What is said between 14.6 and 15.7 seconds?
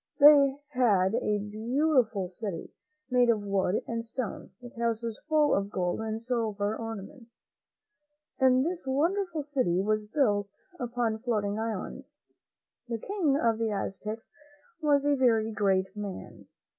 was a very